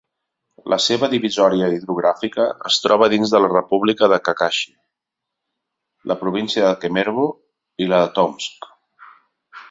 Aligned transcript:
La 0.73 0.77
seva 0.83 1.07
divisòria 1.09 1.65
hidrogràfica 1.73 2.45
es 2.69 2.77
troba 2.85 3.09
dins 3.13 3.33
de 3.35 3.41
la 3.43 3.51
República 3.51 4.09
de 4.13 4.17
Khakassia, 4.29 4.75
la 6.13 6.17
província 6.23 6.65
de 6.69 6.79
Kemerovo 6.85 7.27
i 7.85 7.89
la 7.93 8.01
de 8.05 8.09
Tomsk. 8.17 8.71